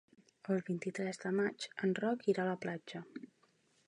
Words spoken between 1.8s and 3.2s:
en Roc irà a la platja.